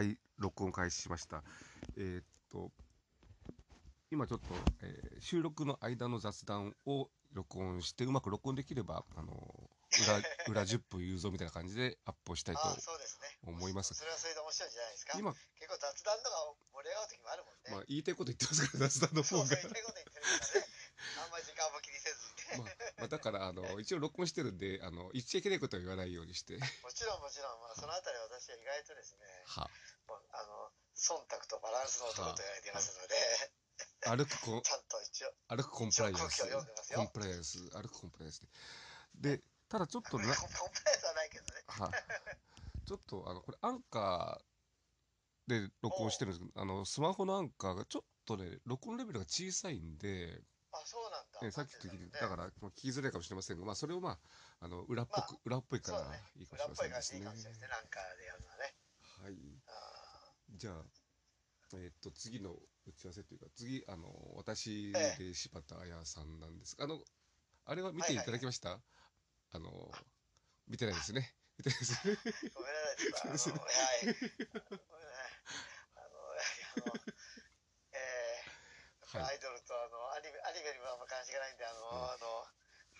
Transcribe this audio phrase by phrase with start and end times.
[0.00, 1.44] はい、録音開始しました。
[1.98, 2.70] えーっと、
[4.10, 4.46] 今ちょっと、
[4.80, 9.28] えー収録の間の雑談を録音して、うまく録音できれば、あの、
[10.00, 10.16] 裏、
[10.48, 12.62] 裏10分言うぞみたいな感じでアップをしたいと。
[13.44, 15.18] 思いますそれはそれで面白いんじゃないですか。
[15.18, 17.70] 今、結構雑談とか盛り上がる時もあるもんね。
[17.72, 19.60] まあ、言いたいこと言ってますから、雑談の方がそうそう。
[19.60, 20.66] 言いたいこと言ってるからね。
[21.24, 22.16] あんまり時間も気にせず
[22.56, 22.64] にね。
[22.64, 29.70] まあ、まあだから、あの、一応録音してるんで、あの、言っちゃいけないことは言わないようにして、もちろんもちろん、まあ、そのあたりは私は意外とですね、は、
[30.32, 33.14] あの、忖度とバランスの男と言われていますので、
[34.06, 36.42] 歩くコン、ちゃんと一応、歩くコンプライアンス
[36.94, 38.40] コンプライアンス、歩くコンプライアンス
[39.20, 39.36] で。
[39.36, 41.64] で、ただちょっとな、コンプライアンスはないけどね。
[41.66, 42.86] はい。
[42.86, 51.40] ちょっと、あの、これ、アンカーで録音してるんですけど、あの、スマホのアンカーがちょっとね、録音レベルが小さいんで、あ、そうなんだ。
[51.42, 54.18] えさっきと聞いて、だから、まあ聞きづらいかもしれませんが、まあ、それをまあ、
[54.60, 55.98] あの、裏っぽく、裏っぽいから
[56.36, 57.18] いいかもしれま裏っぽいせんですね。
[57.18, 57.68] 感じでいいかもしれないですね。
[57.68, 58.74] なんかでやるのはね。
[59.22, 59.69] はい。
[60.60, 60.84] あじゃあ、
[61.74, 62.52] えーっと、次の
[62.86, 67.00] 打ち合わせというか、次、あの、私えで柴田彩さんなんですが、あの、
[67.64, 68.80] あれは見ていただきました、
[69.52, 69.70] あの、
[70.68, 71.32] 見てないですね。
[71.56, 72.12] 見てないですね。
[72.12, 74.04] ーごめんなさい、ちょっと、あの、そうはい。
[74.04, 74.28] ごめんな
[75.08, 75.40] さい。
[75.96, 76.94] あの、あの、
[77.92, 82.46] えー、はいアイドルとあのアニメアニメにもあんま関心がないんであの、うんあの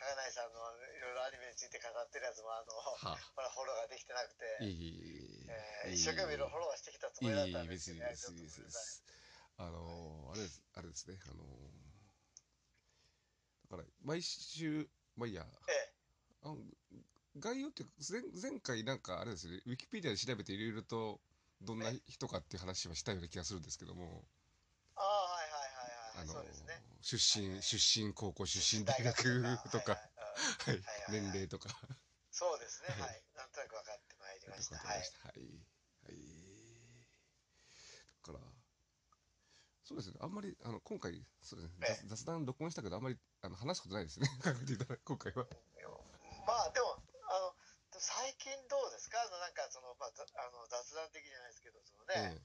[0.01, 0.57] 高内さんの
[0.97, 5.20] いろいろアニメについて語ってるやつもあの、はまだフォローができてなくて、いえいえい
[5.51, 8.83] ええー一生懸命いろいろフォローしてきたつもりだったんですけど、いえいえ別にですちょっとごめんなさい
[9.59, 11.47] あのーあれです、あれですね、あのー
[13.71, 15.93] だから、毎週、まあいいや、え
[16.43, 16.57] あの
[17.39, 21.21] 概要って前、前回なんかあれですね、ウィキペディアで調べていろいろと、
[21.63, 24.07] どんな人かっていう話はしたような気がするんですけども、え
[24.97, 26.83] ああはいはいはいはい、あのーそうですね。
[27.03, 29.23] 出身、出身高校、出身大学
[29.71, 31.69] とか、はい年齢とか、
[32.31, 32.89] そうですね。
[32.95, 33.01] はい。
[33.03, 33.23] はい。
[33.37, 34.10] なんとなく分かって
[34.51, 35.29] ましたはいました。
[35.29, 35.41] はい。
[36.05, 36.17] はい。
[38.27, 38.45] だから、
[39.85, 40.17] そうですね。
[40.21, 41.87] あんまり、あの、今回、そうですね。
[41.89, 44.29] ええ雑雑談録音したけど、あんまり、あの、話すことないですね。
[44.43, 45.47] 考えていただ今回は。
[46.47, 46.99] まあでも
[47.31, 47.55] あの
[48.01, 49.21] 最近どうですか？
[49.23, 52.43] あのなんかその、まあ、ざあの雑談的じゃないですけどそのね、え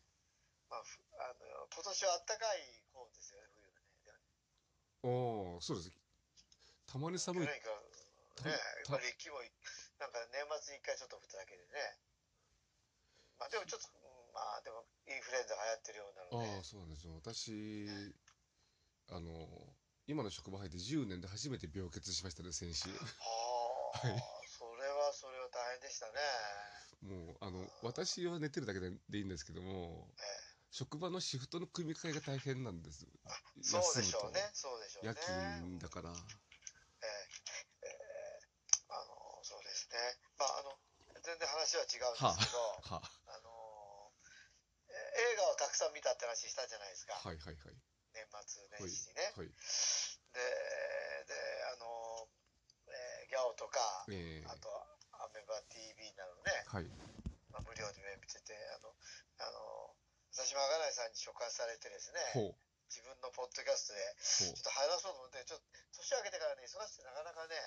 [0.70, 3.72] まあ、ふあの今年は暖かい方ですよね、冬
[4.06, 4.20] がね。
[5.04, 5.92] えおおそうです。
[6.86, 7.46] たまに寒い。
[7.46, 7.70] ね、やっ
[8.90, 9.42] ぱり雪も、
[10.00, 12.00] なんか年末に一回ちょっと降っただけでね。
[13.40, 17.16] まあでもちょっと、うんまあでもインフルエンザが流行ってるようなので、ああ、そうなんですよ。
[17.16, 17.88] 私、
[19.08, 19.48] あの、
[20.08, 22.90] 今の職場入って10年で初めて病欠しましたね、先週。
[22.90, 22.96] は
[23.96, 24.00] あ、
[24.46, 26.20] それはそれは大変でしたね。
[27.02, 30.24] もう、あの、私は寝てるだけででいいんですけども、え
[30.72, 33.08] 職場のシフトの組み替えが大変なんです。
[33.08, 35.14] えそうでしょうね、そうでしょうね。
[35.14, 36.12] 夜勤だから。
[36.12, 36.14] え
[37.82, 37.96] えええ
[38.90, 39.98] あの、そうですね。
[40.38, 40.78] まああの、
[41.24, 43.50] 全然話は違うんですけど、はあ、はあの、
[44.86, 47.18] え映画をたくさん見たって話したじゃないですか。
[47.18, 47.76] あ、はいはいはい。
[48.14, 49.34] 年末はい年始にね。
[49.34, 49.50] はい。
[49.50, 49.58] で、
[51.26, 51.34] で、
[51.74, 52.30] あの、
[52.94, 53.82] えーギャオとか、
[54.14, 54.70] ええあと、
[55.18, 56.86] アメバ TV などね、はい。
[57.50, 58.94] まあ、無料で見てて、あの、
[59.42, 59.98] あの、
[60.30, 62.54] 私も赤内さんに触発されてですね。
[62.86, 65.66] 自分のポッドキャストで、ちょっと入らそうと思って、ちょっと
[65.98, 67.58] 年明けてからね、忙しくてなかなかね、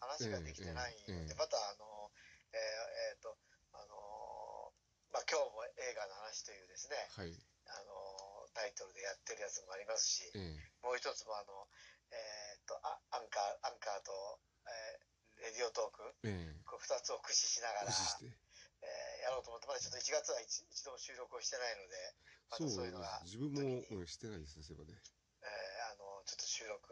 [0.00, 2.08] 話ができてないので、ええええまた、あの、
[2.52, 3.36] えーえーと、
[3.72, 4.72] あの、
[5.12, 7.32] まあ、今日も映画の話というですね、はい。
[7.68, 11.66] あの、タイトルでやってるやつもありますし、えもう一つもあの、
[12.12, 14.12] えー、とあアンカーアンカーと、
[14.68, 17.90] えーレディオトークええこう2つを駆使しながら。
[17.90, 21.94] えーやろうと思ってまだちょっと1月は一一度も収録をしてないので
[22.50, 23.38] まそうたそういうのがです。
[23.38, 24.98] 自分も、してないですね、そういえばね。
[24.98, 26.90] えーあのちょっと収録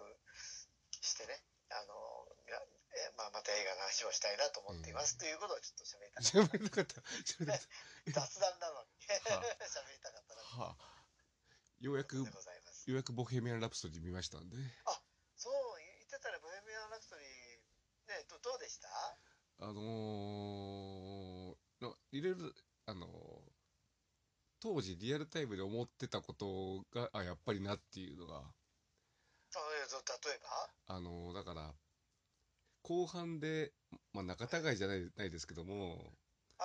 [1.02, 1.94] してねあの、
[2.92, 7.00] えーまあ、また映画の話をしたいなと思っています、ということをちょっと喋りたかった。
[7.00, 7.62] 喋れなかった。
[8.10, 10.90] 雑談なのには喋りたかったなはあ。
[11.80, 14.56] ようやく、ようやくボヘミアン・ラプソディ見ましたんで。
[15.36, 17.24] そう言ってたね「ボヘミアン・ラプソディ」
[18.20, 18.88] ねどどうでした？
[19.60, 22.52] あのー、ないろいろ、
[22.86, 23.10] あのー
[24.62, 28.42] 当時リアルタイムで思ってたことが、あ、やっぱりなっていうのが、
[29.96, 30.38] あえーと例え
[30.88, 30.94] ば？
[30.96, 31.74] あのーだから、
[32.82, 33.72] 後半で、
[34.12, 36.12] まあ仲違いじゃないないですけども、
[36.58, 36.64] あ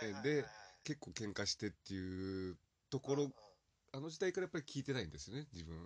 [0.00, 0.44] あはいはいはい、で
[0.84, 2.56] 結構喧嘩してっていう
[2.90, 3.34] ところうんうん、
[3.92, 5.76] あの時代からやっぱり聞いてないんですよね、自分。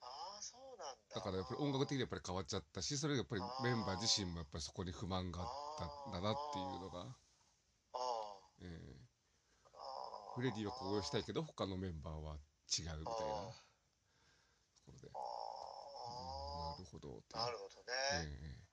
[0.00, 0.06] あ
[0.38, 1.14] あそうなんだ。
[1.16, 5.48] だからやっぱり音楽的にやっぱり変わっちゃったし、それがやっぱりメンバー自身もやっぱりそこに不満があっ
[5.78, 7.00] たんだなっていうのが、
[7.94, 9.08] あえー
[9.74, 12.38] あフレディはこうしたいけど、他のメンバーは違う
[12.78, 13.06] みたいなと
[14.86, 15.10] ころで、
[16.88, 17.92] ほどなるほどね、
[18.42, 18.68] え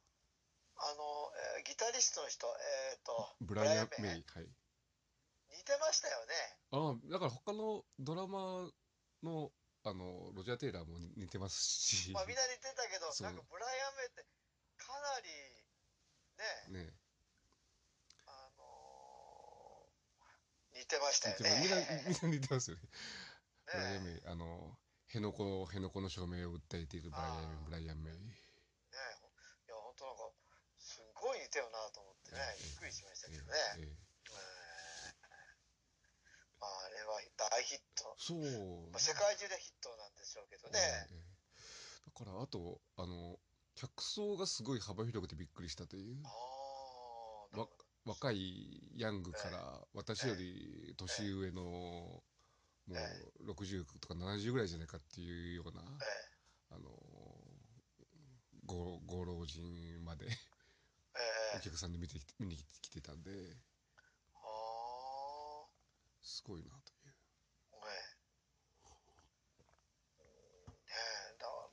[0.77, 4.43] あの、えーギタリストの人えっ、とーブライアン・ブメイ、はい。
[4.43, 6.33] に似てましたよね。
[6.71, 8.69] ああ、だから他のドラマ
[9.23, 9.51] の、
[9.83, 14.25] あの、ロジャー・テイラーも似てますし、まあみんな似てたけど、なんかブライアン・メイって
[14.77, 15.29] かなり、
[16.73, 16.93] ね、ね、
[18.27, 22.05] あのー似てました似よてますみんな、ね。
[22.07, 22.83] みんな似てますよね。
[23.71, 24.77] ブライアン・ねメイ、あの、
[25.15, 28.19] 辺野古、辺野古の証明を訴えているブライアンブライアン・メイ。
[28.19, 30.27] ねいや、本当なんか、
[30.75, 33.55] すごい似てるなと思ってね、びっくりしましたけどね。
[33.79, 33.95] ええ
[36.59, 38.11] まあ、あれは大ヒット。
[38.19, 38.91] そう。
[38.91, 40.79] まあ、世界中でヒットなんでしょうけどね。
[40.83, 41.35] ええ
[42.11, 43.39] だから、あと、あの、
[43.75, 46.19] 客層がすごい幅広くてびっくりしたという
[47.55, 47.61] あ。
[47.61, 47.67] あ。
[48.03, 52.21] 若いヤングから私より年上の
[52.87, 56.89] もうえ60とか70ぐらいじゃないかっていうようなえあの
[58.65, 60.29] ごご老人までえ
[61.55, 61.57] え。
[61.57, 63.31] お客さんで見てきて見に来てたんで
[64.33, 65.67] ああ、
[66.21, 67.05] すごいなという。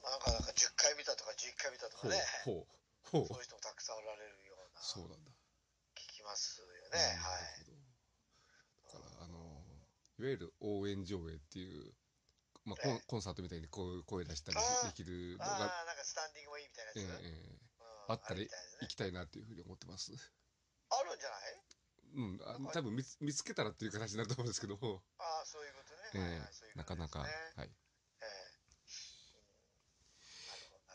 [0.02, 3.26] なんか、なんか10回見たとか11回見たとかほうね、ほうほう。
[3.26, 5.30] そういう人もたくさんおられるような、そうなんだ。
[5.94, 7.71] 聞きますよね、はい。
[10.22, 11.92] いわゆる応援上映っていう
[12.64, 13.02] まあコンええ。
[13.08, 17.58] コンサートみたいにこう声出したりできるのあがあ、なんかスタンディングもいいみたいなええやつ、ええ
[18.08, 18.14] うん。
[18.14, 18.48] あったら行
[18.88, 20.12] きたいなっていうふうに思ってます。
[20.14, 21.58] あるんじゃない？
[22.14, 24.76] うん、あ多分見つ見つけたらっていう形になると思うんですけど。
[24.76, 26.02] も、ああ、そういうことね。
[26.14, 27.30] えはいえはいそういうなかなか、はい。
[27.58, 27.70] え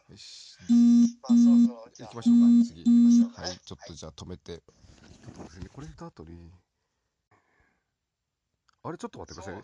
[0.08, 0.56] えよし。
[0.70, 0.74] ど。
[1.28, 2.10] まあ、そろそろ、じゃあ。
[2.10, 2.80] 行きましょうか、次。
[2.80, 3.48] 行きましょうかね。
[3.50, 4.58] はい、ちょっとじゃあ止めて。
[4.58, 6.54] ちょっとですね、これと後に、
[8.88, 9.64] あれ、ちょっと待ってくださいアン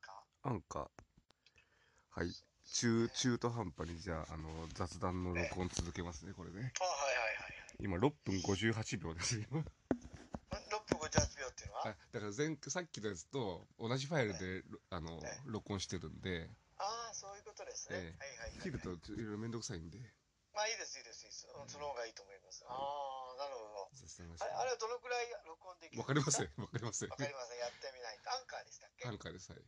[0.00, 2.20] カアンカー。
[2.20, 2.32] はい。
[2.72, 6.72] 中、中途半端に、じゃあ、あの、雑談の録音続けますね、これね。
[6.74, 9.44] ーあはいはいはい今、6分58秒ですよ。
[9.52, 9.62] はい。
[9.62, 11.88] 6分58秒っていうのは？
[11.88, 16.48] あだから前、さっきのやつと同じファイルで、あのええ、録音してるんで、
[16.78, 17.98] ああ、そういうことですね。
[17.98, 18.58] えはいはいはい。
[18.62, 19.98] 切るといろいろめんどくさいんで、
[20.54, 21.46] まあいいです、いいです、いいです。
[21.50, 22.64] うんその方がいいと思います。
[22.66, 23.90] ああ、なるほど。
[23.90, 23.94] あ
[24.46, 26.50] れ、あれはどのくらい録音できるわかりませんん。
[26.62, 27.58] わかりませんわかりません。
[27.58, 28.30] やってみないと。
[28.30, 29.04] アンカーでしたっけ？
[29.06, 29.62] アアンンカーでさえ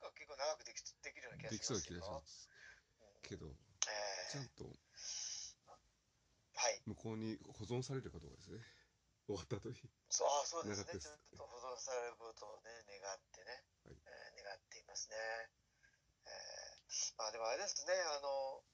[0.00, 1.98] カー結構長くできできるような気がしできそうな気ますけど。
[2.00, 2.46] がします
[3.00, 3.56] うんけど
[3.88, 4.70] ええちゃんとは
[6.70, 6.82] い。
[6.86, 8.62] 向こうに保存されるかどうかですね
[9.26, 9.76] 終わった後に
[10.08, 10.98] そうあそうですね。
[11.00, 15.16] ちょっと保存されることをね、願ってね、はいえー願っていますね。
[16.24, 16.32] えー
[17.18, 18.64] まあでもあれですね、あの、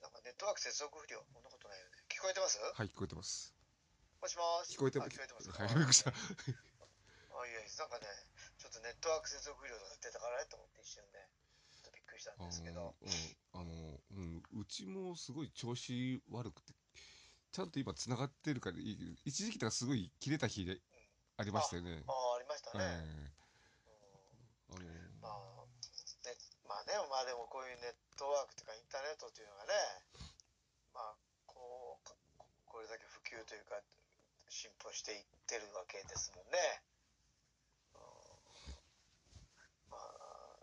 [0.00, 2.04] なんかネットワーク接続不良、こんなことないよね。
[2.12, 2.58] 聞こえてます？
[2.60, 3.54] はい聞こえてます。
[4.20, 4.76] もしもし。
[4.76, 5.48] 聞こえてあ聞こえてます。
[5.50, 6.10] はいびっくりした。
[6.10, 6.14] あ
[7.46, 8.06] いやなんかね、
[8.58, 11.30] ちょっとネットワーク接続不良が出たからねと思って一瞬ね、
[11.70, 12.94] ちょっとびっくりしたんあですけど。
[13.54, 16.74] あのうんうちもすごい調子悪くて
[17.50, 18.76] ちゃんと今つながってるから
[19.24, 20.80] 一時期とかすごい切れた日で
[21.36, 22.02] ありましたよね。
[22.06, 22.84] ああ、ありましたえね。
[24.70, 25.22] えうん。
[25.22, 25.57] あのまあ
[26.88, 29.76] ね、まあでもこういうネットワークとかインターネットというのがね、
[30.96, 31.14] まあ、
[31.46, 32.08] こう、
[32.40, 33.76] ここれだけ普及というか、
[34.48, 36.56] 進歩していってるわけですもんね。
[37.92, 40.56] うんまあ、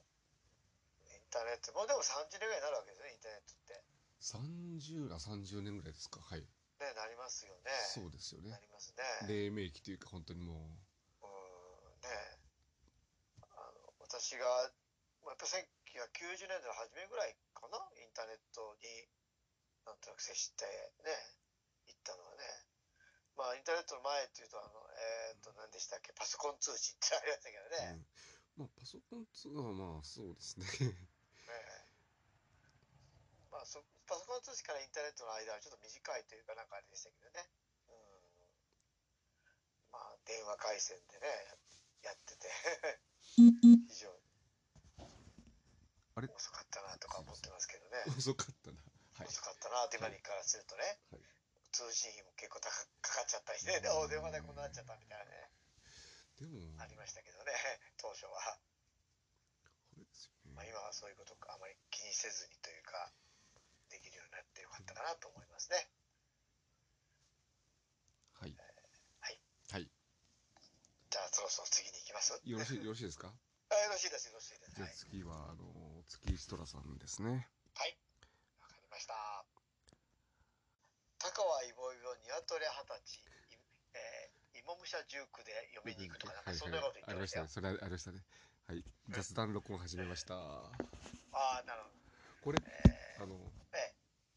[1.13, 3.85] インターネット、もうでも30年ぐらいになるわけですね、インターネットって。
[4.25, 6.17] 30あ30年ぐらいですか？
[6.19, 7.69] はいね、なりますよね。
[7.93, 9.03] そうですよねなりますね。
[9.29, 12.09] 黎明期というか本当にもうんね
[13.41, 14.45] あの私が
[15.23, 15.45] まあやっぱ
[15.95, 17.79] 1990年代の初めぐらいかな？
[17.95, 19.07] インターネットに
[19.87, 20.67] なんとなく接して
[21.07, 21.15] ね
[21.87, 22.43] 行ったのはね。
[23.39, 24.75] まあインターネットの前っていうとあの
[25.31, 26.11] えっ、と何でしたっけ？
[26.11, 28.03] パソコン通信ってありましたけどう、ね、
[28.59, 28.67] うん。
[28.67, 30.67] まあパソコン通はまあそうですね。
[31.47, 33.55] ええ。
[33.55, 37.47] まあそパソコン通信からインターネットの間はちょっと短いというかなんかあれでしたけどね。
[37.87, 38.35] うん。
[39.95, 41.31] まあ電話回線でね
[42.03, 42.51] ややってて。
[43.39, 43.47] 非
[43.95, 44.19] 常に
[46.15, 46.27] あれ？
[46.33, 48.03] 遅かったなとか思ってますけどね。
[48.17, 48.77] 遅かったな。
[49.19, 49.27] はい。
[49.27, 51.21] 遅かったなって今にからするとね、はい。
[51.71, 55.51] 通信費も結構高かかっちゃったりして、ね、お電話代こんななっちゃったみたいなね、
[56.39, 56.81] でも。
[56.81, 57.51] ありましたけどね。
[57.99, 58.59] 当初は、あ
[59.97, 63.11] れですよまあ、ね今はそういうことあまり気にせずにというか
[63.89, 65.89] できるようになってよかったかなと思いますね。
[68.39, 68.55] はい。
[69.19, 69.41] はい。
[69.71, 69.91] はい。
[71.09, 72.39] じゃあそろそろ次に行きます？
[72.45, 73.33] よろしいよろしいですか？
[73.75, 77.47] あよろしいですよろしいですじゃあはい、次はあの月石トラさんですね。
[77.75, 77.97] はい、
[78.61, 79.13] わかりました。
[81.19, 83.19] 高はイボイボニワトリ二十歳。
[83.19, 83.57] い
[83.95, 87.43] えー、芋武者十九で嫁に行くとかなんかそんなこと言ってありましよ。
[87.43, 87.75] ましたたね。
[87.75, 88.23] それありましたね。
[88.67, 88.83] はい。
[89.09, 90.35] 雑談録音始めました。
[90.35, 90.71] あ
[91.33, 91.95] あなるほど。
[92.43, 93.39] これえあのー、
[93.73, 93.93] え。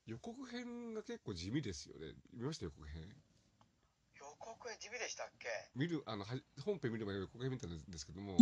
[0.06, 2.14] 予告編が結構地味ですよね。
[2.32, 3.02] 見ました予告編？
[4.16, 5.48] 予告編地味でしたっけ？
[5.74, 8.36] 見る、あの、は本編見る前に予告編見たんですけども、え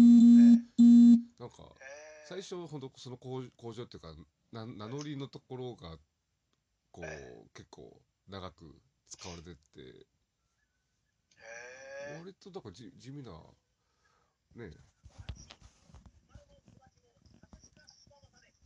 [1.38, 4.14] なんか、え最初、ほんと、その工工場っていうか、
[4.52, 5.99] な名乗りのところが、
[6.90, 8.75] こえう、結構長く
[9.09, 10.07] 使われてて、へ
[12.14, 14.71] え割と、だからじ地味な、ね、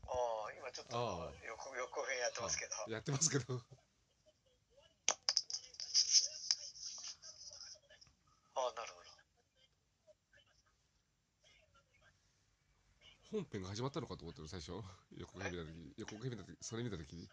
[0.07, 0.12] あ
[0.49, 2.93] あ今ちょっとああ予告予告編やってますけど。
[2.93, 3.55] やってますけど、
[8.55, 9.11] ああなるほど
[13.40, 14.76] 本編が始まったのかと思ったの、最初。
[15.16, 17.25] 予告編見たとき、予告編見たとき、それ見たときに、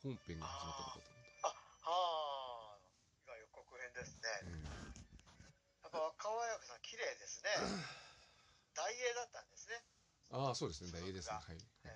[0.00, 1.52] 本編が始まったのかと思っあ
[1.84, 2.80] あ
[3.28, 4.24] 今予告編ですね。
[4.24, 4.48] た。
[4.48, 4.64] うん。
[5.84, 7.52] やっぱ若林役さん綺麗ですね。
[8.72, 9.84] 大英だったんですね。
[10.32, 11.36] ああ、そうですね、大英ですね。
[11.36, 11.60] はい。
[11.84, 11.92] え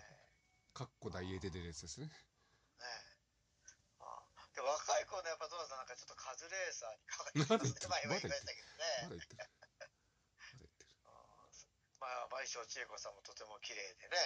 [0.76, 2.12] かっこ大英で出るやつですね。
[2.12, 9.08] えねえああで若い子のやっぱどうなんなんかちょっとカズレーサーに変わってきますねまあ今言いましたけどね。
[9.08, 9.40] まだ言ってる。
[9.40, 10.90] まだ言ってる。
[12.04, 13.33] まあ、倍賞千恵子さんもとても綺麗
[13.98, 14.16] でね。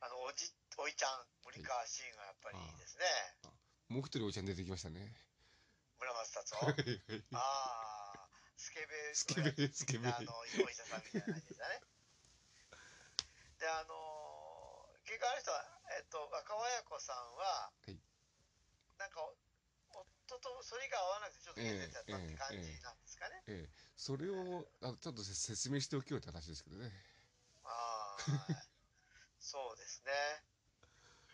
[0.00, 3.06] あの、おじ、おいちゃん、森川シーンがやっぱりいいですね。
[3.88, 5.14] もう一人おいちゃん出てきましたね。
[6.00, 6.82] 村松達はい夫。
[6.82, 7.24] はい。
[7.32, 11.80] ああ、スケベスケベスケベあの、お医者さんみたいな感じでしたね。
[13.60, 15.62] で、あのー、結局あの人は、
[15.96, 17.98] えっと、若林子さんは、はい
[18.98, 19.18] なんか、
[19.90, 23.42] 夫と反りが合わなくてちょっと出てちゃったって感じなんですかね。
[23.48, 26.90] ええ、それをあちょっとせ説明しておきようって話ですけどね。
[29.40, 30.12] そうですね。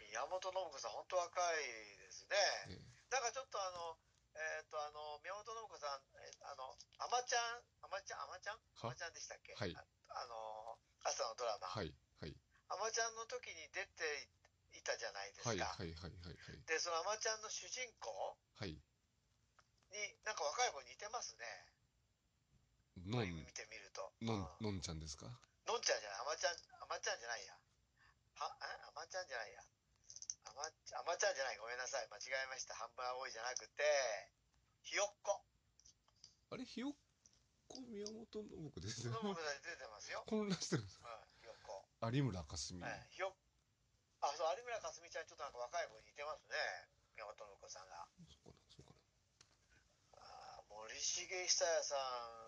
[0.01, 2.37] 宮本信子さん、本当若いですね。
[2.71, 2.81] え
[3.11, 3.99] なんかちょっとあの、
[4.35, 8.61] えっ、と、あの、宮本信子さん、えあの、あまちゃん、あまちゃん、あまちゃん？
[8.83, 9.55] あはまちゃんでしたっけ？
[9.55, 11.69] はいああの、朝のドラマ。
[11.69, 12.35] え、はいはい
[12.71, 14.29] あまちゃんの時に出て
[14.77, 15.49] いたじゃないですか。
[15.51, 18.73] はいはいはいはいはいで、そのあまちゃんの主人公はい。
[18.73, 18.77] に、
[20.25, 21.45] なんか若い子似てますね。
[23.07, 24.13] のん見てみると。
[24.21, 25.27] のうんんのんちゃんですか？
[25.69, 27.53] のんちゃんじゃない、あまちゃん、あまちゃんじゃないや。
[28.41, 28.73] は、え？
[28.89, 29.61] あまちゃんじゃないや。
[30.49, 32.09] あま、あまちゃんじゃない、ごめんなさい。
[32.09, 32.73] 間違えました。
[32.81, 33.85] 半分青いじゃなくて、
[34.81, 35.45] ひよっこ。
[36.51, 36.65] あれ？
[36.65, 36.97] ひよっ
[37.69, 39.21] こ宮本信子ですねの。
[39.21, 40.25] 僕出てますよ。
[40.25, 41.85] 混乱してるんですうん、ひよっこ。
[42.09, 42.81] 有村架純。
[42.81, 43.37] はい、ひよっ
[44.25, 46.57] あ、そう、有村架純ちゃん、ちょっとなんか若い子に似てますね。
[47.13, 48.09] 宮本信子さんが。
[48.25, 48.97] そうかなそうか
[50.17, 51.95] あー森重久彌さ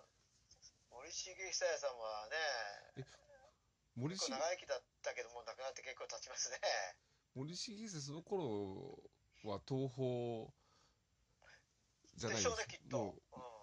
[0.91, 3.07] 森重久彌さんはね、な。
[3.95, 6.59] 森重結構長生きだったけど、もう亡くなって結構経ちますね。
[7.35, 8.99] 森重先生その頃
[9.47, 10.51] は東宝
[12.15, 12.97] じゃないでしょうね、きっと。
[12.97, 13.61] もううん。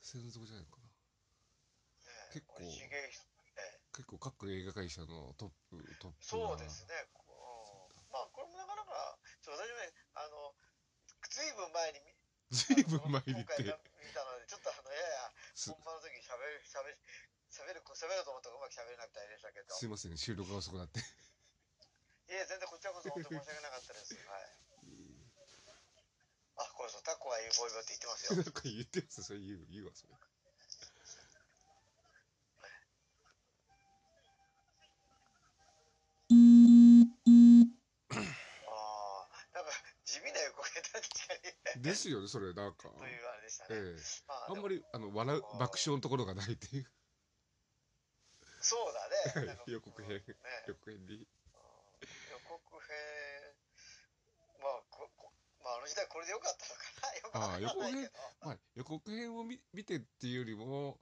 [0.00, 0.86] 専属じゃないのかな。
[0.86, 2.62] ね結構
[3.96, 6.92] 結構各映画会社のトップトップそうですね。
[7.16, 10.52] うん、まあ、これもなかなか、ちょ私もね、あの、
[11.32, 12.12] ずいぶん前に見、
[12.52, 13.72] ずいぶん前にって見
[14.12, 14.68] たので、ちょっと
[15.56, 17.00] 本番の時喋る、喋る、
[17.48, 19.72] 喋る、喋ると思ったらうまく喋れなくてあれでしたけど。
[19.72, 21.02] すいません収録が遅くなってい
[22.28, 24.14] え、全然こちらこそ本当申し訳なかったです。
[24.28, 24.52] はい。
[26.56, 28.36] あ、これそう、タコは言うボイボイって言ってますよ。
[28.36, 30.12] なんか言ってますそれ言う言うわそれ
[41.86, 43.80] ですよねそれなんかというあれでしたね。
[43.80, 44.76] ええまあ、あんまり。
[44.76, 46.86] りあの笑う爆笑のところがないっていう
[48.60, 49.58] そうだね。
[49.66, 50.24] 予告編ね、
[50.66, 51.26] 予告編に予
[52.48, 53.54] 告編、
[54.60, 57.58] まあ、ここまあ、あの時代これでよかったのかな。
[57.58, 58.12] よくわからないけど。
[58.40, 61.00] まあ予告編を見見てっていうよりも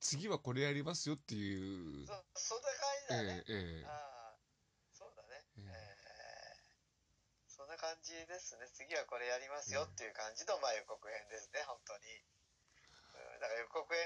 [0.00, 3.44] 次はこれやりますよっていうそそんな感じえだね。
[3.48, 4.36] えええああ、
[4.92, 5.44] そうだね。
[5.58, 6.02] えええー
[7.62, 8.64] そんな感じですね。
[8.72, 12.08] 次はこれやりますよっていう感じの、まあ、予告編ですね、本当に。
[13.12, 14.00] うん、だから予告編、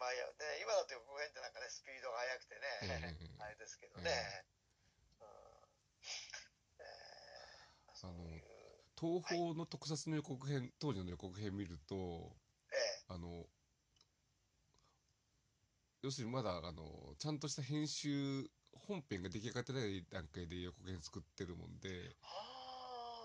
[0.00, 0.24] まあ、ね、
[0.64, 4.08] 今だと予告編ってなんかね、スピードが速くてね、ええ あれですけどね。
[5.20, 5.28] うん。
[6.80, 8.44] えーそういう。
[8.96, 12.34] 東宝の特撮の予告編当時の予告編見ると
[12.72, 13.04] ええ。
[13.08, 13.44] あの
[16.00, 22.55] 要するにまだあのちゃんとした編集本編が出来上がってない段階で予告編作ってるもんであー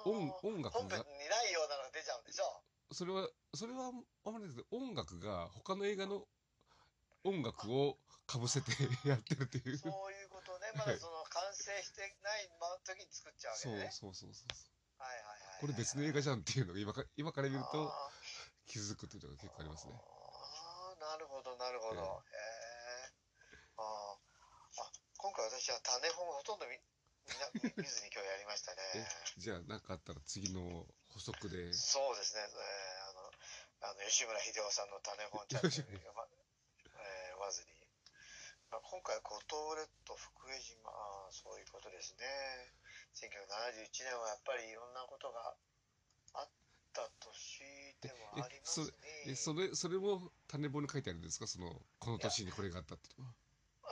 [0.06, 2.46] 音音楽本編がにないようなのが出ちゃうんでしょ？
[2.94, 3.92] それはそれは
[4.26, 6.28] あんまりですけど音楽が他の映画の
[7.24, 8.72] 音楽をかぶせて
[9.06, 9.78] やってるっていう。
[9.78, 12.50] そそういうことね、まだその完成してない
[12.84, 13.92] 時に作っちゃうわけうね。
[13.92, 15.04] そうそうそうそう。
[15.04, 15.62] はいはいはいはい。
[15.62, 18.10] これ別の映画じゃんっていうのが今か今から見るとあ
[18.66, 19.94] 気づくっていうのが結構ありますね。
[19.94, 22.02] あーなるほどなるほど。
[22.02, 23.14] へえ。
[23.78, 24.18] あー。
[24.82, 26.74] あ今回私は種本をほとんど見
[27.54, 28.82] 見見ずに今日やりましたね。
[28.96, 29.06] え
[29.38, 31.74] じゃあ何かあったら次の補足で。
[31.74, 32.42] そうですね。
[32.42, 33.02] えー
[33.84, 35.74] ああの吉村秀夫さんの種本チャンネル
[36.06, 37.74] 読ま,、えー読まずに、
[38.70, 42.26] まあ、今回五島列島福江島あーそういうことですね。
[43.16, 45.56] 1971年はやっぱりいろんなことが
[46.36, 46.50] あっ
[46.94, 48.88] た年でもありますね。
[49.28, 51.48] えそれそれも種本に書いてあるんですか？
[51.48, 53.34] そのこの年にこれがあったっていうのは。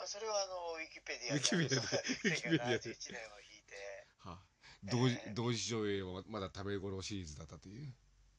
[0.03, 0.68] あそれはあの
[1.10, 1.98] ペディアウィキペディアで。
[1.98, 4.08] ウィキペディアで1971年を引いて。
[4.22, 4.46] はあ。
[4.86, 7.89] 同時えー同時上映はまだ食べ頃シリーズだったという。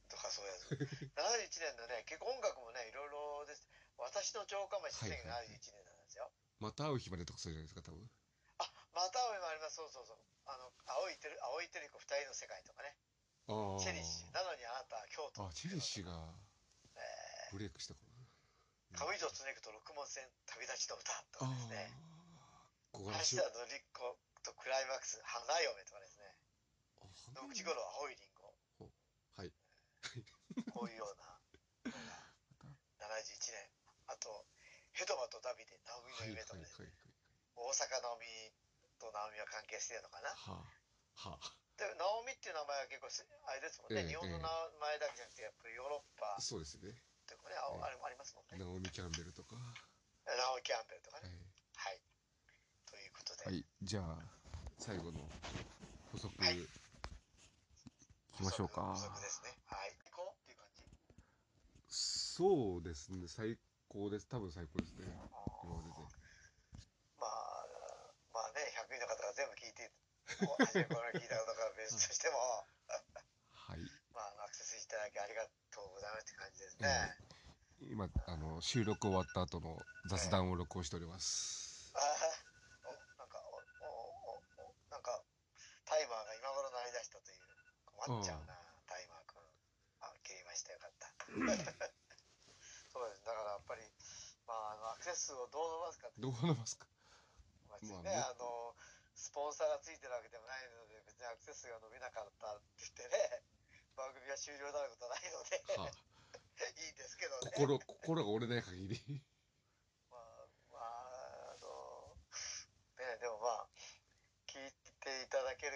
[0.07, 0.71] とかそうやつ。
[0.71, 3.67] 71年のね結構音楽もねいろいろです。
[3.99, 8.01] 私の城下町はいはいはい1971年なんですよ、また会う日までとかそうじゃないですか多分。
[8.57, 9.75] あまた青いもあります。
[9.75, 10.17] そうそうそう。
[10.49, 12.97] あの青いてる青いてる子二人の世界とかね。
[13.51, 14.33] ああチェリッシュ。
[14.33, 15.45] なのにあなたは京都。
[15.45, 16.33] あチェリッシュが
[16.97, 21.93] えブレイクした頃ー上条常くと六門線旅立ちの歌とあかですね。
[21.93, 22.10] あ
[22.91, 26.27] 小柄橋田紀子とクライマックス花嫁とかですね。
[27.35, 28.51] 野口五郎青いリンゴ。
[29.35, 29.51] はい。
[30.75, 31.39] こういうような。
[31.87, 33.69] のが71年。
[34.07, 34.45] あと
[34.91, 37.11] ヘドマとダビデ直美のはいはいはい夢とかですね、はい。
[37.55, 38.27] 大阪直美
[38.99, 40.29] と直美は関係してるのかな。
[40.35, 40.67] は
[41.15, 41.55] あはあ。
[41.77, 46.93] で直美っていう名前は結構すあれですもんね、ええ日本の名前だけじゃなくてやっぱりヨーロッパそうですね。
[47.25, 49.55] とかねあええあれもありますもんね、ナオミ・キャンベルとか。
[49.55, 49.73] は
[50.25, 51.31] ナオミ・キャンベルとかねい
[51.75, 52.01] はい、
[52.85, 53.65] ということで、はい。
[53.81, 54.17] じゃあ
[54.77, 55.19] 最後の
[56.11, 56.57] 補足はい。
[56.57, 56.67] い
[58.37, 58.81] きましょうか。
[58.81, 59.57] 補足ですね。
[59.65, 59.97] はい。
[60.11, 60.83] 行こうっていう感じ
[61.89, 63.27] そうですね。
[63.27, 63.57] 最
[63.89, 64.27] 高です。
[64.29, 65.09] 多分最高ですね。
[65.09, 65.97] 今までで。
[67.17, 67.65] まあ
[68.33, 69.91] まあね100人の方が全部聞いて
[70.61, 72.37] 初めから聞いたことから別としても。
[73.53, 73.79] はい。
[74.13, 77.17] まあアクセスいただきありがとうございますって感じですね、
[77.89, 81.91] 今あの収録終わった後の雑談を録音しております。
[81.95, 81.99] あ
[82.85, 83.91] ーおなんかおお
[84.35, 85.23] おおなんか
[85.85, 87.45] タイマーが今頃鳴り出したという
[87.85, 88.57] 困っちゃうな、
[88.89, 89.37] タイマー君。
[90.01, 90.73] あ切りました。
[90.73, 91.13] よかった。
[92.89, 93.23] そうです。
[93.23, 93.85] だからやっぱり
[94.49, 96.87] まああのアクセス数をどう伸ばすかどう伸ばすか。
[97.69, 98.75] まあね、まああの
[99.13, 103.43] スポンサーがついてるわけでもないので別にアクセス数が伸びなかったって言ってね
[103.95, 105.91] 番組が終了になることはないので、はあ。
[106.81, 107.51] いいんですけどね。
[107.55, 109.23] 心心が折れない限り
[110.09, 112.17] まあまああの
[112.97, 113.69] ねでもまあ
[114.47, 115.27] 聞いてい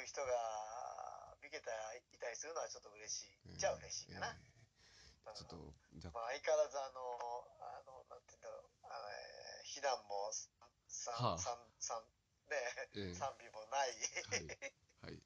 [0.06, 3.58] 人が見けたいたりするのはちょっと嬉しい。
[3.58, 5.34] じゃあ嬉しいかな、えー。
[5.34, 5.58] ちょっと
[5.98, 7.02] じゃまあ、相変わらずあの
[7.62, 8.70] あのなんて言うんだろう。
[8.86, 10.32] あの、えー避難も
[10.88, 11.38] 三はあ。
[12.48, 12.56] ね。
[12.96, 13.92] えー賛美もない、
[15.04, 15.12] はい。
[15.12, 15.20] はい。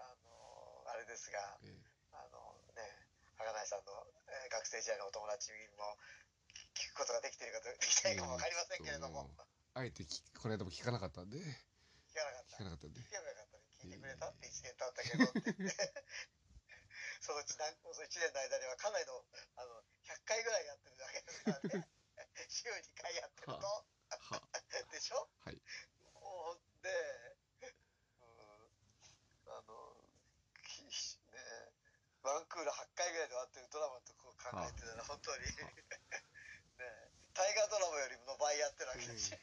[0.00, 1.74] あのあれですがえー
[2.12, 2.82] あのね
[3.38, 5.98] 赤井さんの、えー学生時代のお友達にも
[6.74, 9.44] 聞くことができているかできてないかもわかりませんけれども、えー
[9.76, 11.38] あえて聞この間も聞かなかったんで。
[11.38, 11.42] 聞
[12.14, 12.54] かなかった。
[12.54, 13.00] 聞かなかったんで。
[13.00, 13.53] 聞けばよかった
[13.86, 14.28] いてくれた？
[14.28, 16.04] って1年経ったけどって言って。
[17.20, 19.24] そのうち何その1年の間にはかなりの
[19.56, 21.88] あの100回ぐらいやってるわけですからね。
[22.48, 23.86] 週2回やってると、
[24.92, 25.28] でしょ？
[25.44, 25.56] はい。
[26.82, 26.90] で、
[28.20, 29.96] うん、あの
[30.62, 30.92] きね
[32.22, 35.44] ワンクール8回ぐらいで終わってるドラマとこう考えてたら本当に。
[36.76, 39.32] ね大河ドラマよりも倍やってるわけだし、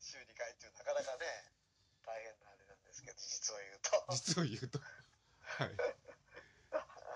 [0.00, 1.52] 週2回っていうなかなかね
[2.04, 2.45] 大変な
[3.06, 4.04] けど実を言うと。
[4.12, 4.80] 実を言うと。
[4.82, 5.76] はい。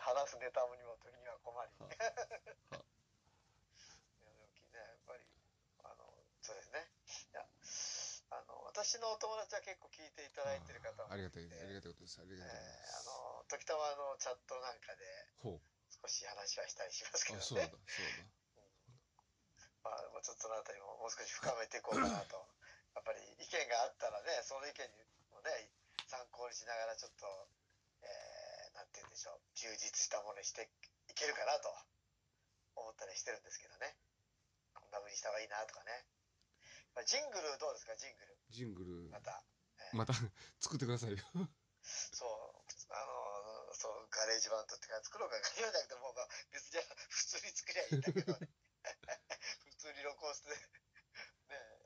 [0.01, 1.73] 話すネタにも時には困り。
[1.79, 1.99] はい い
[4.23, 5.27] やでもねやっぱり
[5.85, 6.91] あのそうですね。
[7.31, 7.47] いや
[8.31, 12.21] あの私のお友達は結構聞いていただいてる方もありがたいてありがたいことです。
[12.21, 15.05] ありがえたいことでーあすの時たまあのチャットなんかで
[15.43, 15.61] ほ
[16.03, 17.71] 少し話はしたりしますけどうあそうだね。
[17.71, 17.81] そう
[19.83, 22.49] まあもうちょっとそのあたりももう少し深めていこうかなと。
[22.95, 25.71] やっぱり意見があったらねその意見にもね
[26.11, 27.23] 参考にしながらちょっと、
[28.03, 29.41] えー、なんて言うんでしょう。
[29.55, 30.67] 充実したものにして
[31.09, 31.71] いけるかなと。
[32.75, 33.95] 思ったりしてるんですけどね。
[34.75, 36.07] こんな風にした方がいいなとかね、
[36.95, 37.95] まあ、ジングルどうですか？
[37.97, 38.35] ジングル。
[38.35, 39.11] だジングル。
[39.11, 39.43] また、
[39.79, 39.97] えー。
[39.99, 40.15] また
[40.63, 41.19] 作ってくださいよ。
[41.83, 42.63] そう。
[42.91, 48.49] あのそうガレージバンドってか作ろうかガレージバンドじゃなくてもうまあ別に普通に作りゃいいんだけどね。
[49.71, 50.51] 普通に録音して。
[50.51, 50.57] ね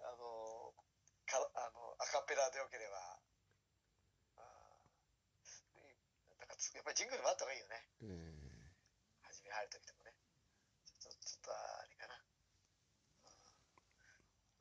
[0.05, 0.75] あの
[1.27, 3.21] かあのアカペラでよければ
[4.37, 7.85] あーなんかつやっぱりジングルもあった方がいいよね。
[8.03, 8.55] えー
[9.29, 10.15] 初め入る時でもね。
[11.01, 12.15] ちょっとちょっとあれかな。
[13.25, 13.37] うん。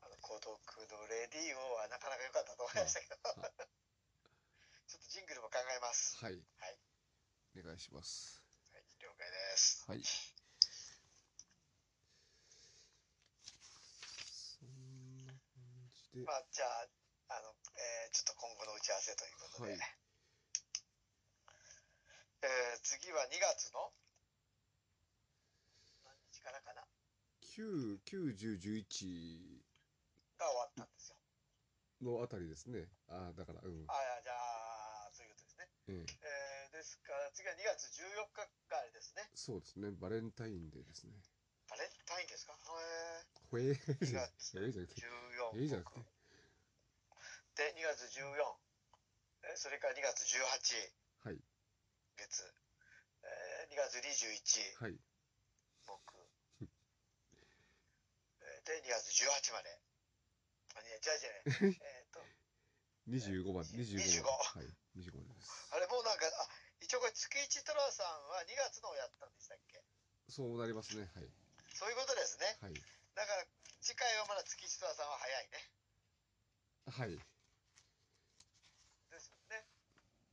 [0.03, 3.15] あの孤独のレディオはなかなか良かったと思いましたけど。
[3.23, 3.51] は
[4.89, 6.17] ちょっとジングルも考えます。
[6.17, 6.43] はい。
[6.57, 6.79] はい。
[7.55, 8.43] お願いします。
[8.73, 9.83] はい、了解です。
[9.87, 10.03] はい。
[14.59, 16.25] そんな感じで。
[16.25, 16.87] まあ、じゃあ、
[17.37, 19.97] あの、えーちょっと今後の打ち合わせということで、はい
[22.43, 23.91] えー、次は2月の？
[26.03, 26.83] 何日からかな
[27.55, 29.63] ？9、9、10、11
[30.37, 31.15] が終わったんですよ。
[32.03, 32.91] のあたりですね。
[33.07, 33.85] ああ、だから、うん。
[33.87, 35.71] ああ、じゃあ、そういうことですね。
[35.87, 39.23] えええー、ですから、次は2月14日があれですね。
[39.33, 39.91] そうですね。
[39.95, 41.13] バレンタインデーですね。
[41.71, 42.59] バレンタインですか？
[43.47, 43.71] ほえー。
[43.71, 44.05] えー。
[44.05, 44.99] じゃなくて。
[45.55, 45.99] えじゃなくて。
[47.55, 48.35] で、2月14。
[49.47, 50.91] えそれから2月18。
[51.23, 51.39] はい。
[52.17, 52.43] 月、
[53.23, 54.97] えー、2月21はい、
[55.85, 56.15] 木、
[56.61, 56.67] えー
[58.67, 59.79] で、2月18まで。
[60.75, 61.33] あ、じゃあじゃあ
[61.69, 62.19] ね、えっと、
[63.09, 64.33] 25番、25 25番。
[64.33, 64.65] はい、
[64.97, 65.67] 25番です。
[65.71, 66.47] あれもうなんか、あ、
[66.81, 69.81] 一応これ月一トラさんは2月のをやったんでしたっけ？
[70.29, 71.11] そうなりますね。
[71.15, 71.29] はい、
[71.75, 72.57] そういうことですね。
[72.61, 72.73] はい、
[73.15, 73.45] だから、
[73.81, 75.69] 次回はまだ月一トラさんは早いね。
[76.87, 77.17] はい、
[79.11, 79.65] ですよね。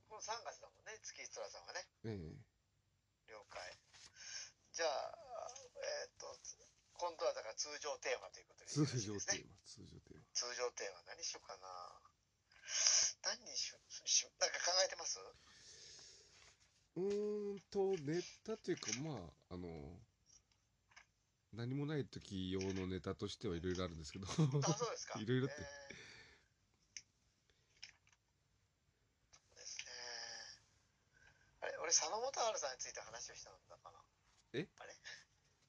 [0.09, 1.87] この3月だもんね、月一トラさんはね。
[2.05, 3.77] ええ了解。
[4.73, 5.51] じゃあ、
[6.03, 6.37] えっ、と、
[6.93, 10.23] 今度はだから通常テーマということでね常テーマ、通常テーマ。
[10.33, 11.67] 通常テーマ何しようかな。
[13.23, 15.19] 何にしようしなんか考えてます？
[16.95, 19.11] うーんと、ネタというか、ま
[19.49, 19.67] あ、あの、
[21.53, 24.43] 何もない時用のネタとしてはいろいろあるんですけど、あ、そ
[24.87, 25.19] うですか。
[25.19, 25.95] いろいろってえー
[29.51, 29.91] そうですね。
[31.61, 33.99] あれ、俺、佐野元春さんについて話をしたんだかな。
[34.55, 34.63] え？
[34.79, 34.95] あれ？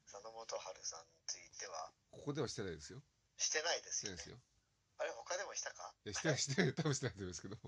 [0.06, 3.02] 佐野元春さんについてはここではしてないですよ。
[3.38, 4.38] してないですよねしてないです。
[4.38, 4.38] よ。
[5.02, 5.90] あれ、他でもしたか？
[6.06, 7.58] いや、してない、してない、多分してないと思いますけど。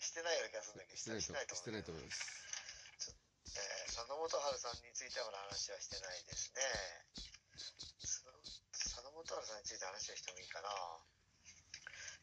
[0.00, 2.24] してないような気がするんだけど、してないと、してないと思うしてないと思います。
[3.52, 6.64] えー佐野元春さんについてはまだ話はしてないですね。
[8.00, 8.24] そ
[8.72, 10.72] 佐野元春さんについて話をしてもいいかな。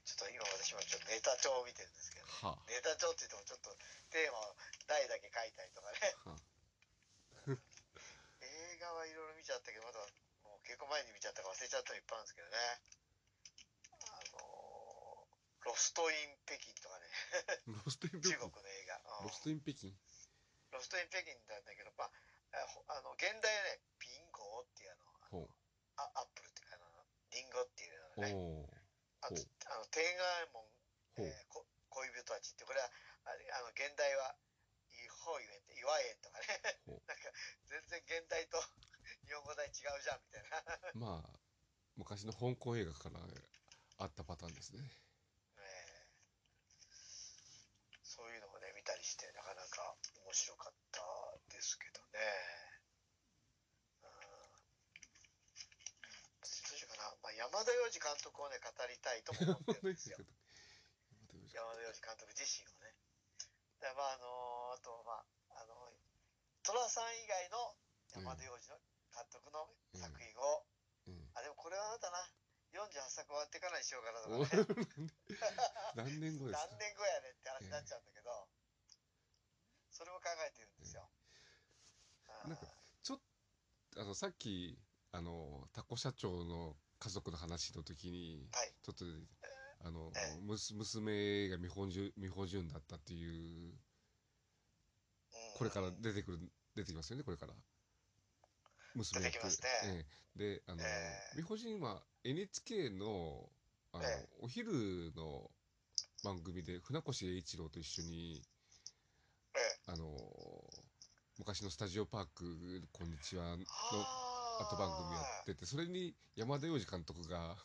[0.03, 3.75] ちょっと今私もちょっとネタ帳を見てるんですけど、はネタ帳って言ってもちょっと
[4.09, 4.55] テーマを
[4.87, 5.99] 題だけ書いたりとかね。
[6.25, 7.57] あ、は
[8.41, 9.99] 映画はいろいろ見ちゃったけど、まだ
[10.43, 12.55] もう結構前に見ちゃったから忘れちゃったのいっぱいあるんですけどね。
[14.07, 15.29] あのー
[15.67, 17.05] ロストイン北京とかね、
[17.85, 18.61] ロストイン北中国京。
[18.61, 18.95] の映画。
[19.19, 19.93] うんロストイン北京？
[20.71, 22.11] ロストイン北京なんだけど、まあ、
[22.87, 25.49] あの原題はね、ピンゴーっていうあの、
[25.97, 28.21] あアップルっていうか、あのリンゴっていうう。
[28.21, 28.69] のね。
[29.21, 29.35] あと
[29.67, 30.63] あの天安門。
[31.17, 31.48] えーこ
[31.99, 32.87] 恋人たちって、これは
[33.27, 34.35] あの現代は、
[34.89, 36.47] イホイエンって、岩園とかね、
[37.05, 37.29] なんか
[37.67, 38.57] 全然現代と
[39.27, 40.79] 日本語題違うじゃんみたいな。
[40.95, 41.39] まあ、
[41.95, 43.19] 昔の香港映画から
[43.99, 44.79] あったパターンですね。
[45.57, 46.09] えー
[48.03, 51.01] そういうのもね、見たりして、なかなか面白かった
[51.47, 52.19] ですけどね。
[54.01, 54.09] うん
[56.41, 57.15] どうしようかな。
[57.21, 60.17] まあ、山田洋次監督をね、語りたいとも思ってるんですよ。
[61.53, 62.93] 山田洋次監督自身をね。
[63.79, 65.23] で、まあ、あのあと、ま
[65.55, 65.73] あ、あの、
[66.63, 67.75] 寅さん以外の
[68.13, 68.77] 山田洋次の
[69.13, 70.65] 監督の作品を、
[71.07, 71.31] うん。
[71.33, 72.17] あ、でもこれはあなたな、
[72.71, 74.57] 48作終わってからにしようかなとおか
[75.01, 75.09] ね。
[75.95, 76.67] 何年後ですか？
[76.69, 78.47] 何年後やねんって話になっちゃうんだけど、
[79.89, 81.09] それも考えてるんですよ。
[82.45, 82.67] なんか
[83.03, 83.21] ちょっ
[83.91, 84.77] と、あの、さっき、
[85.11, 89.05] あの、タコ社長の家族の話の時に、はい、ちょっと、
[89.81, 93.79] あのええ、娘が美穂順、美穂順だったっていう、うん。
[95.57, 96.39] これから出てくる、
[96.75, 97.53] 出てきますよね、これから。
[98.95, 99.67] 娘出てきますね。
[99.85, 100.55] ええ。
[100.57, 100.85] で、あの、え
[101.33, 101.37] え。
[101.37, 103.49] 美穂順は NHK の、
[103.93, 104.29] あの、ええ。
[104.41, 105.49] お昼の
[106.23, 108.43] 番組で船越英一郎と一緒に、
[109.55, 109.91] ええ。
[109.91, 110.05] あの、
[111.37, 113.63] 昔のスタジオパーク、こんにちはの
[114.59, 117.55] 後番組やってて、それに山田洋次監督が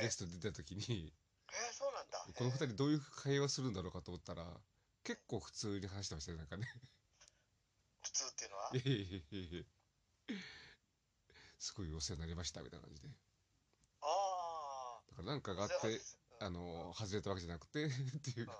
[0.00, 1.12] ゲストで出た時に。
[2.34, 4.44] この二人どういう会話するんだろうかと思ったら、
[5.04, 6.66] 結構普通に話してましたね、なんかね。
[8.02, 8.70] 普通っていうのは？
[8.74, 9.64] いやいやいやいや
[11.58, 13.08] すごいお世話になりました、みたいな感じで。
[14.02, 15.66] あだからなんかがああ。
[15.66, 17.88] ってそうで、すあの、外れたわけじゃなくて、 っ
[18.22, 18.56] ていううんうん。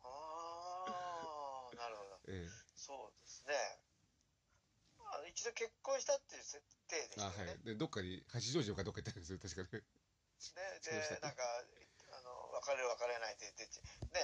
[0.00, 2.20] ああ、なるほど。
[2.28, 3.54] えそうですね。
[5.12, 7.52] あの一度結婚したっていう設定でえあ、したよね。
[7.52, 7.64] はい。
[7.64, 9.78] で、どっかに、八丈島かどっか行ったんですよ、確かね。
[9.78, 9.86] ね
[10.80, 11.42] そうでなんか、
[12.54, 13.66] 別れる別れないって言って、
[14.14, 14.20] ね、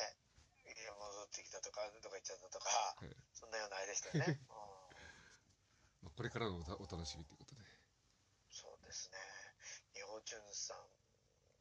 [0.71, 4.37] 戻ってきたとか、どこ行っちゃったとか、はいそんなようなあれでしたよね。
[4.37, 7.65] うんまあ、これからのおお楽しみということで。
[8.53, 9.17] そうですね。
[9.97, 10.85] ミホジュンさん、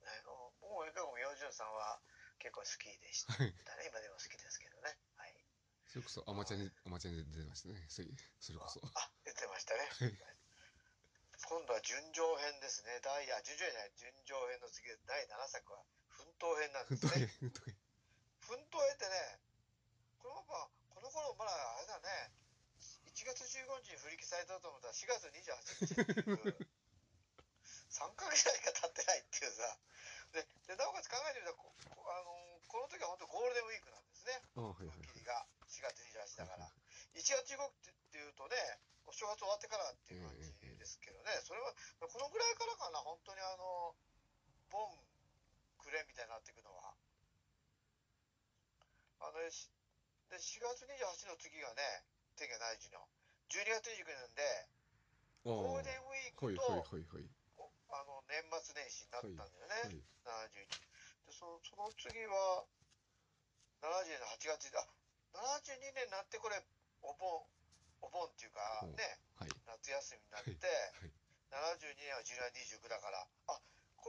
[0.04, 0.12] ね、
[0.60, 2.00] 僕も結構ミホジュンさんは
[2.40, 3.56] 結構好きでしたはい。
[3.88, 4.92] 今でも好きですけどね。
[5.16, 5.36] はい。
[5.88, 7.80] それこそ、アマチュアに、アマチュアに出てましたね。
[7.88, 8.84] それそれこそ。
[8.84, 9.88] あ、出てましたね。
[10.04, 10.40] はい
[11.48, 13.00] 今度は純情編ですね。
[13.02, 15.82] 第、あ、純情編じゃない、純情編の次で第7作は
[16.40, 17.28] 闘編なんですね。
[17.40, 17.76] 本当に。
[18.48, 18.96] 奮闘編。
[18.96, 19.40] ってね、
[20.20, 22.32] このまま、この頃まだあれだね、
[23.08, 26.68] 1月15日に振り消されたと思ったら4月28日っていう
[27.92, 29.78] 3ヶ月ぐらいしか経ってないっていうさ。
[30.32, 34.40] ででなおかつ考えてみたらここあのこの時は本当ゴールデンウィークなんですね。
[34.56, 36.72] あはいはい踏切が4月28だから。
[37.16, 41.42] 1月15日っていうとねお正月終わってからっていう感じですけどね。
[41.42, 43.96] それはこのぐらいからかな本当にあの
[44.70, 45.09] ボン
[45.90, 46.94] クレみたいになっていくのは。
[49.26, 49.74] あのし
[50.30, 52.06] で4月28の次がね
[52.38, 53.02] 天気がない時の
[53.50, 54.70] 12月29日なんで
[55.44, 56.86] あゴールデンウィークと、
[57.90, 59.98] あの年末年始になったんだよね、はい
[60.30, 60.70] 71
[61.26, 62.64] でそその次は
[63.82, 64.86] 70年の8月であ
[65.34, 66.62] 72年になってこれ
[67.02, 67.44] お盆
[68.06, 69.50] お盆っていうかうんねはい。
[69.66, 70.54] 夏休みになって、
[71.02, 71.12] はい
[71.50, 73.58] 72年は12月29だからあ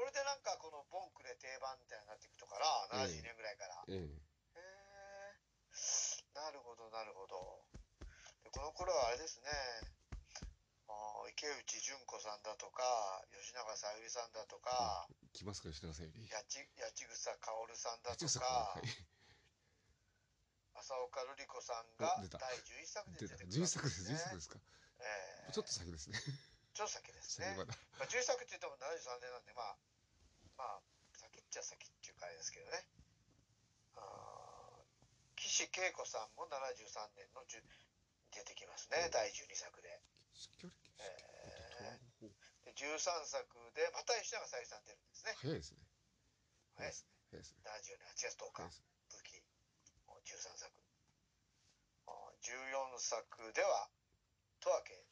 [0.01, 2.65] これでなんかこのボンクレ定番みたいになっていくとから
[3.05, 5.37] 72年ぐらいから、ええへえ
[6.33, 7.37] なるほどなるほど。
[8.41, 9.53] でこの頃はあれですね。
[10.89, 12.81] あー池内純子さんだとか
[13.29, 15.05] 吉永小百合さんだとか、
[15.37, 16.65] 来ますか吉永さんより八千
[17.05, 18.89] 草薫さんだとか、はい。
[20.81, 24.17] 浅岡瑠璃子さんが第11作で出てくる11作ですね。
[24.17, 24.57] 11作ですか。
[25.05, 26.17] ええちょっと先ですね。
[26.73, 27.53] ちょっと先ですね。
[28.01, 29.77] まあ、11作って言っても73年なんでまあ
[30.61, 30.85] まあ
[31.17, 32.85] 先っちゃ先っていうかあれですけどね。
[33.97, 37.65] あー岸恵子さんも73年の10
[38.31, 39.11] 出てきますね、うん。
[39.11, 39.89] 第12作で。
[41.01, 41.97] え
[42.69, 45.33] で13作でまた吉永小百合さん出るんですね。
[45.41, 45.81] 早いですね。
[46.77, 47.09] 早いですね。
[47.33, 47.65] 早いですね。
[47.65, 48.69] 74年8月10日。
[49.11, 49.43] 武器。
[50.29, 50.71] 13作。
[52.07, 53.89] あー14作では
[54.61, 55.05] 十和家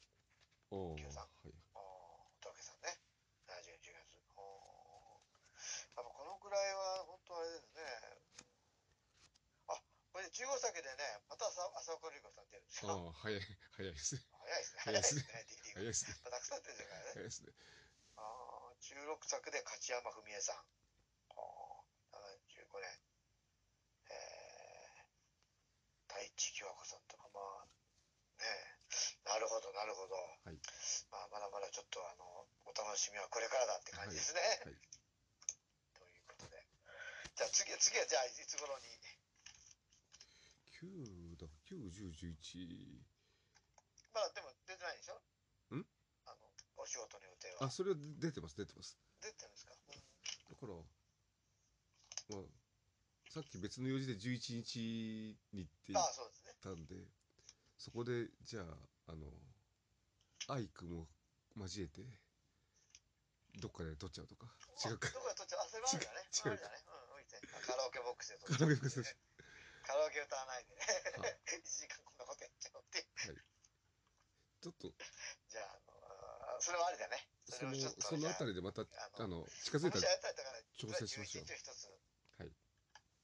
[0.69, 1.27] おお九さん。
[1.43, 1.53] はい
[2.39, 2.95] 十和家さんね
[3.49, 5.19] 70年10月あー
[5.97, 7.85] やっぱこのぐらいは本当あれですね。
[9.69, 9.77] あ
[10.09, 12.89] これで15作でねまた浅浅岡瑠璃子さん出るんですよ。
[12.89, 13.41] ああ早い
[13.77, 14.25] 早いですね。
[14.33, 14.81] 早いですね。
[14.81, 15.29] 早いですね。
[15.29, 17.13] 早いですねあたくさん出てるからね。
[17.13, 17.53] 早いですね。
[18.17, 20.57] あー16作で勝山文江さん。
[20.57, 22.89] あー75年。
[24.09, 27.29] えー、太一清和子さんとか。
[27.29, 27.69] まあ
[28.41, 28.79] ねえ。
[29.29, 30.57] なるほどなるほど、はい。
[31.13, 32.25] まあ、まだまだちょっとあの
[32.65, 34.88] お楽しみはこれからだって感じですね、はいとい
[37.39, 38.83] じゃあ次次はじゃあいつ頃に
[40.83, 42.99] ？9だ91011
[44.11, 45.15] まだでも出てないでしょ？
[45.71, 45.87] ん？
[46.27, 47.71] あのお仕事の予定は。
[47.71, 48.99] あそれは出てます出てます。
[49.23, 49.95] 出てるんですか、うん。
[49.95, 50.75] だから
[52.35, 52.51] まあ
[53.31, 56.51] さっき別の用事で11日にって言っああそうですね。
[56.59, 57.07] たんで
[57.77, 59.31] そこでじゃああの
[60.51, 61.07] アイクも
[61.55, 62.03] 交えて
[63.63, 64.51] どっかで撮っちゃうとか？
[64.83, 65.07] 違うか。
[65.07, 65.59] あどこで撮っちゃう。
[65.63, 66.27] あそれもあるんだね。
[66.35, 66.83] 違うあるんだね。
[66.83, 66.88] う
[67.69, 69.15] カラオケボックスで撮っカラオケボックスで
[69.85, 70.73] カラオケ歌わないで。
[70.73, 70.81] ね
[71.21, 73.05] は1時間こんなことやっちゃおうって。
[74.61, 74.89] ちょっと。
[74.89, 77.29] じゃああのあそれもありだね。
[77.45, 80.09] そのそのあたりりでまたあの近づいたら
[80.77, 81.45] 調整しましょう。
[81.45, 81.89] 11日を一つ
[82.41, 82.53] はい。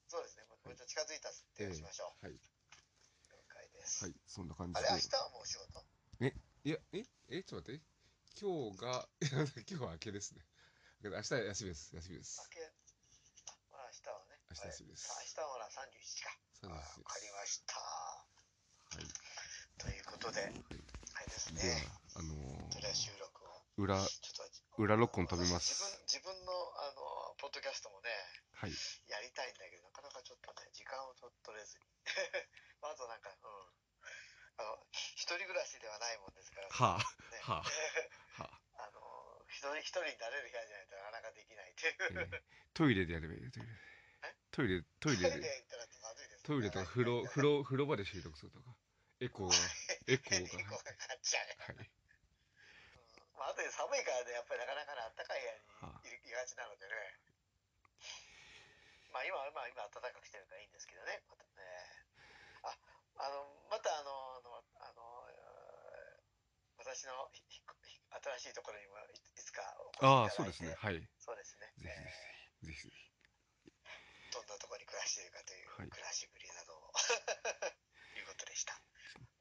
[0.08, 0.46] そうですね。
[0.46, 2.38] もうちょっと近づいたってしましょう、はい。
[2.38, 4.16] 了解です、はい。
[4.26, 5.82] そんな感じあでれ明日はもう仕事？
[6.66, 7.96] いやええちょっと待って。
[8.38, 9.10] 今日が
[9.70, 10.46] 今日は明けですね。
[11.04, 11.96] 明日は休みです。
[11.96, 12.42] 休みです。
[12.42, 12.85] 明け
[14.56, 15.12] 明日です。
[15.12, 16.32] あ明日はほら31日か。
[16.64, 17.76] 30あですわかりました。
[17.76, 19.12] はい。
[19.76, 21.84] ということで、あれですではね
[22.16, 23.52] あのとりあえず収録を。
[23.76, 24.48] 裏ちょっ
[24.80, 25.76] と裏録音飛びます。
[25.76, 28.08] 私自分自分のあのポッドキャストもね
[28.56, 28.72] はい。
[29.12, 31.84] やりたいんだけどなかなかちょっとね時間をと取れずに。
[32.80, 33.76] まずなんかうん。
[34.56, 34.80] あの
[35.20, 36.72] 一人暮らしではないもんですから。
[36.72, 37.40] はね。
[37.44, 37.68] はあ。
[38.40, 38.88] はあ。
[38.88, 42.42] あの一人一人になれる部屋じゃないとなかなかできないっていう、えー
[42.76, 43.70] トイレでやればいいよトイレ
[44.56, 45.52] トイレトイレトイレで
[46.48, 48.72] トイレとか風呂風呂風呂場で収録するとか。
[49.20, 49.56] エコーが
[50.08, 51.84] エコーエコーががかかっちゃう、はい。
[51.84, 51.92] うん。
[53.36, 56.96] まあ、あとで寒いからねやっぱりなかなかねあったかい部屋はにいがちなのでね。
[59.12, 59.28] まあ。
[59.28, 61.64] 今はまあ今暖かくしてるからいいんですけどねまたね。
[62.64, 62.72] あ
[63.20, 64.40] あのまたあの
[64.80, 65.04] あの
[66.80, 67.12] 私の
[68.40, 70.32] 新しいところにもいいつかお越しいただいて。
[70.32, 70.76] ああそうですね。
[70.80, 72.08] はいぜそうですね、ひぜえ
[72.64, 75.90] ひぜひぜひーどんなところに暮らしているかというはい。
[75.90, 76.92] 暮らしぶりなどを。
[78.16, 78.80] いうことでした。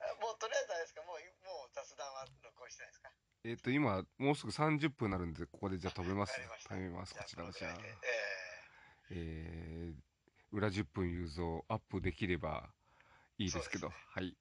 [0.02, 1.02] あもうとりあえずあれですか？
[1.02, 3.12] もうもう雑談は録音してないですか？
[3.44, 6.34] えっと今もうすぐ30分になるんでここでじゃあ止めます。
[6.68, 8.08] 止めますこちらはじゃあこのぐらいで
[9.10, 9.14] ええ。
[9.94, 9.94] ー
[10.52, 12.72] 裏10分雄三アップできれば
[13.38, 13.88] いいですけど。
[13.88, 14.36] そうですはい。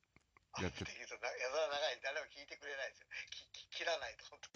[0.57, 0.85] ー、やって。
[0.85, 1.99] るやたら長い。
[2.01, 3.07] 誰も聞いてくれないですよ。
[3.31, 4.52] きき切らないと本当